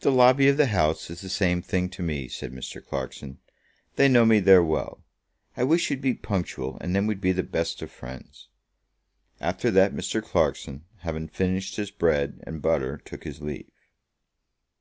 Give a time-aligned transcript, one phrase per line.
[0.00, 2.84] "The lobby of the House is the same thing to me," said Mr.
[2.84, 3.38] Clarkson.
[3.94, 5.04] "They know me there well.
[5.56, 8.48] I wish you'd be punctual, and then we'd be the best of friends."
[9.40, 10.20] After that Mr.
[10.20, 13.70] Clarkson, having finished his bread and butter, took his leave.